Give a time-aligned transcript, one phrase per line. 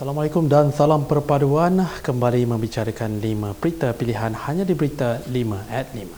[0.00, 1.84] Assalamualaikum dan salam perpaduan.
[2.00, 3.92] Kembali membicarakan 5 berita.
[3.92, 6.08] Pilihan hanya di berita 5 at 5.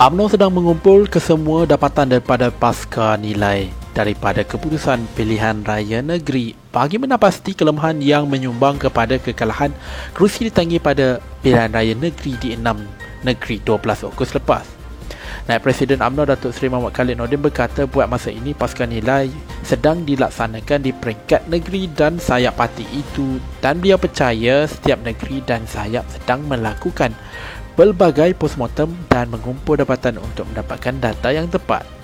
[0.00, 7.54] UMNO sedang mengumpul kesemua dapatan daripada pasca nilai daripada keputusan pilihan raya negeri bagi menapasti
[7.54, 9.70] kelemahan yang menyumbang kepada kekalahan
[10.10, 14.66] kerusi ditanggi pada pilihan raya negeri di 6 negeri 12 Ogos lepas.
[15.44, 19.28] Naib Presiden UMNO Datuk Seri Muhammad Khalid Nordin berkata buat masa ini pasca nilai
[19.60, 25.68] sedang dilaksanakan di peringkat negeri dan sayap parti itu dan beliau percaya setiap negeri dan
[25.68, 27.12] sayap sedang melakukan
[27.76, 32.03] pelbagai postmortem dan mengumpul dapatan untuk mendapatkan data yang tepat.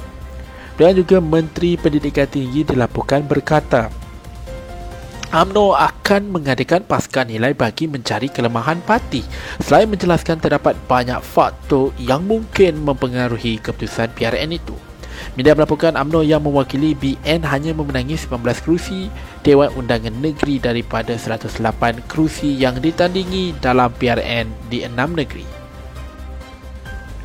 [0.80, 3.92] Dan juga Menteri Pendidikan Tinggi dilaporkan berkata,
[5.28, 9.20] UMNO akan mengadakan pasca nilai bagi mencari kelemahan parti
[9.60, 14.72] selain menjelaskan terdapat banyak faktor yang mungkin mempengaruhi keputusan PRN itu.
[15.36, 19.12] Media melaporkan UMNO yang mewakili BN hanya memenangi 19 kerusi
[19.44, 25.59] Dewan Undangan Negeri daripada 108 kerusi yang ditandingi dalam PRN di 6 negeri.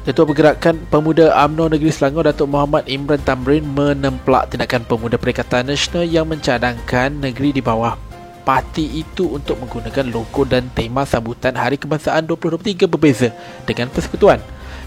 [0.06, 6.06] Ketua Pergerakan Pemuda UMNO Negeri Selangor Datuk Muhammad Imran Tamrin menemplak tindakan pemuda Perikatan Nasional
[6.06, 7.98] yang mencadangkan negeri di bawah
[8.46, 13.34] parti itu untuk menggunakan logo dan tema sambutan Hari Kebangsaan 2023 berbeza
[13.66, 14.38] dengan persekutuan.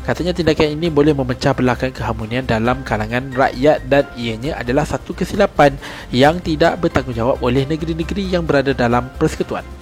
[0.07, 5.75] Katanya tindakan ini boleh memecah belahkan keharmonian dalam kalangan rakyat dan ianya adalah satu kesilapan
[6.15, 9.78] yang tidak bertanggungjawab oleh negeri-negeri yang berada dalam persekutuan.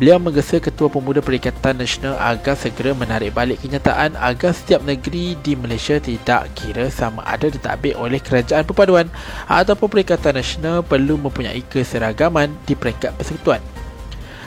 [0.00, 5.52] Beliau menggesa Ketua Pemuda Perikatan Nasional agar segera menarik balik kenyataan agar setiap negeri di
[5.52, 9.12] Malaysia tidak kira sama ada ditadbir oleh Kerajaan Perpaduan
[9.44, 13.60] ataupun Perikatan Nasional perlu mempunyai keseragaman di peringkat persekutuan.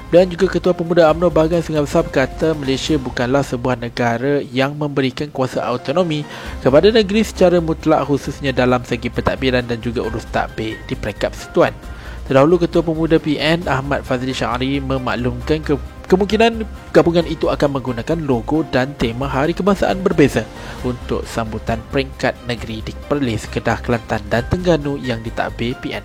[0.10, 5.30] Dan juga Ketua Pemuda UMNO Bahagian Sungai Besar berkata Malaysia bukanlah sebuah negara yang memberikan
[5.30, 6.26] kuasa autonomi
[6.66, 11.78] kepada negeri secara mutlak khususnya dalam segi pentadbiran dan juga urus takbir di peringkat persekutuan.
[12.24, 15.76] Terdahulu Ketua Pemuda PN Ahmad Fazli Syari memaklumkan ke
[16.08, 16.64] kemungkinan
[16.96, 20.48] gabungan itu akan menggunakan logo dan tema Hari Kebangsaan berbeza
[20.88, 26.04] untuk sambutan peringkat negeri di Perlis, Kedah, Kelantan dan Tengganu yang ditakbir PN.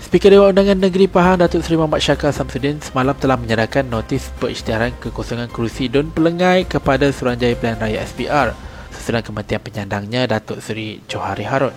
[0.00, 4.96] Speaker Dewan Undangan Negeri Pahang Datuk Seri Muhammad Syakar Samsudin semalam telah menyerahkan notis perisytiharan
[5.04, 8.56] kekosongan kerusi Dun Pelengai kepada Suruhanjaya Pilihan Raya SPR
[8.92, 11.72] sesudah kematian penyandangnya Datuk Seri Johari Harun.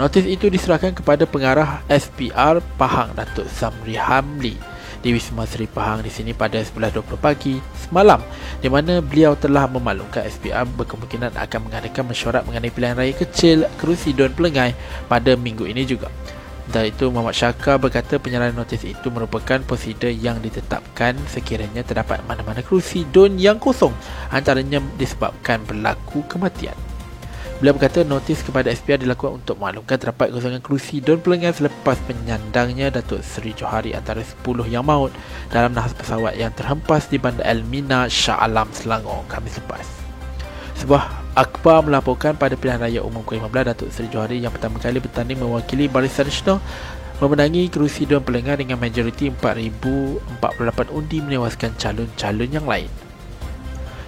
[0.00, 4.56] Notis itu diserahkan kepada pengarah SPR Pahang Datuk Samri Hamli
[5.04, 8.22] di Wisma Seri Pahang di sini pada 11.20 pagi semalam
[8.62, 14.16] di mana beliau telah memaklumkan SPR berkemungkinan akan mengadakan mesyuarat mengenai pilihan raya kecil kerusi
[14.16, 14.72] Don Pelengai
[15.12, 16.08] pada minggu ini juga.
[16.72, 22.64] Dan itu Muhammad Syakar berkata penyerahan notis itu merupakan prosedur yang ditetapkan sekiranya terdapat mana-mana
[22.64, 23.92] kerusi Don yang kosong
[24.32, 26.91] antaranya disebabkan berlaku kematian.
[27.62, 32.90] Beliau berkata notis kepada SPR dilakukan untuk maklumkan terdapat kosongan kerusi Don Pelengan selepas penyandangnya
[32.90, 35.14] Datuk Seri Johari antara 10 yang maut
[35.46, 39.86] dalam nahas pesawat yang terhempas di bandar Elmina Shah Alam Selangor Khamis lepas.
[40.74, 41.06] Sebuah
[41.38, 45.86] akhbar melaporkan pada pilihan raya umum ke-15 Datuk Seri Johari yang pertama kali bertanding mewakili
[45.86, 46.58] Barisan Nasional
[47.22, 52.90] memenangi kerusi Don Pelengan dengan majoriti 4,048 undi menewaskan calon-calon yang lain.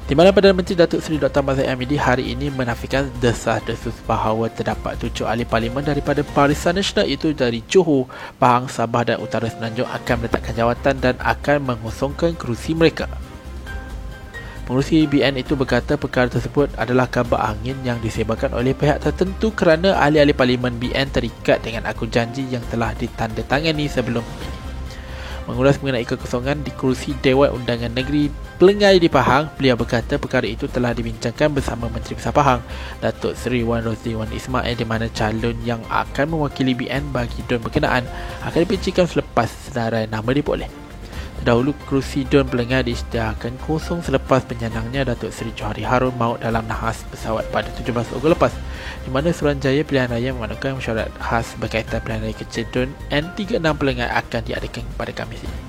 [0.04, 1.40] Di mana Perdana Menteri Datuk Seri Dr.
[1.40, 7.32] Mazhar Amidi hari ini menafikan desas-desus bahawa terdapat tujuh ahli parlimen daripada Barisan Nasional itu
[7.32, 8.04] dari Johor,
[8.36, 13.08] Pahang, Sabah dan Utara Semenanjung akan meletakkan jawatan dan akan mengosongkan kerusi mereka.
[14.68, 19.96] Pengurusi BN itu berkata perkara tersebut adalah kabar angin yang disebarkan oleh pihak tertentu kerana
[20.04, 24.64] ahli-ahli parlimen BN terikat dengan akun janji yang telah ditandatangani sebelum ini
[25.44, 30.70] mengulas mengenai kekosongan di kursi Dewan Undangan Negeri Pelengai di Pahang, beliau berkata perkara itu
[30.70, 32.62] telah dibincangkan bersama Menteri Besar Pahang,
[33.02, 37.58] Datuk Seri Wan Rosli Wan Ismail di mana calon yang akan mewakili BN bagi don
[37.58, 38.06] berkenaan
[38.46, 40.70] akan dipincikan selepas senarai nama diboleh.
[41.42, 47.02] Terdahulu kerusi Don Pelengai disediakan kosong selepas penyandangnya Datuk Seri Johari Harun maut dalam nahas
[47.10, 48.54] pesawat pada 17 Ogos lepas
[49.02, 54.14] di mana Suruhanjaya Pilihan Raya mengadakan mesyuarat khas berkaitan pilihan raya kecil Don N36 Pelengai
[54.14, 55.63] akan diadakan pada Khamis ini.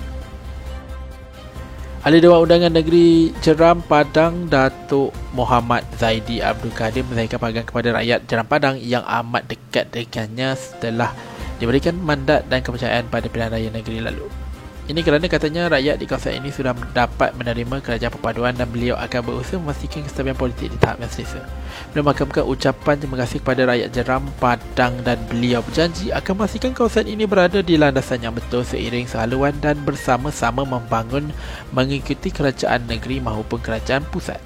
[2.06, 8.30] Ahli Dewan Undangan Negeri Jeram Padang Datuk Muhammad Zaidi Abdul Kadir menzahirkan panggilan kepada rakyat
[8.30, 11.10] Jeram Padang yang amat dekat dengannya setelah
[11.58, 14.45] diberikan mandat dan kepercayaan pada pilihan raya negeri lalu.
[14.86, 19.22] Ini kerana katanya rakyat di kawasan ini sudah dapat menerima kerajaan perpaduan dan beliau akan
[19.26, 21.42] berusaha memastikan kestabilan politik di tahap yang selesa.
[21.90, 27.10] Beliau mengakamkan ucapan terima kasih kepada rakyat Jeram, Padang dan beliau berjanji akan memastikan kawasan
[27.10, 31.34] ini berada di landasan yang betul seiring sehaluan dan bersama-sama membangun
[31.74, 34.38] mengikuti kerajaan negeri maupun kerajaan pusat.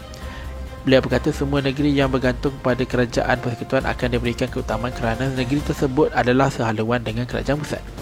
[0.87, 6.15] Beliau berkata semua negeri yang bergantung pada kerajaan persekutuan akan diberikan keutamaan kerana negeri tersebut
[6.15, 7.98] adalah sehaluan dengan kerajaan pusat.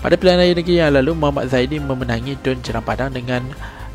[0.00, 3.44] Pada pilihan raya negeri yang lalu, Muhammad Zaidi memenangi Dun Cerang Padang dengan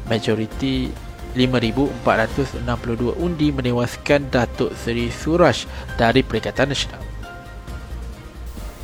[0.06, 0.94] majoriti
[1.34, 5.66] 5,462 undi menewaskan Datuk Seri Suraj
[5.98, 7.02] dari Perikatan Nasional.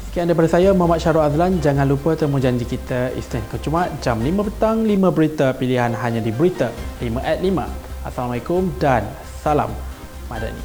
[0.09, 1.61] Sekian daripada saya, Muhammad Syarul Azlan.
[1.61, 3.61] Jangan lupa temu janji kita Isnin ke
[4.03, 7.69] jam 5 petang, 5 berita pilihan hanya di Berita 5 at 5.
[8.03, 9.05] Assalamualaikum dan
[9.39, 9.69] salam
[10.27, 10.59] Madani.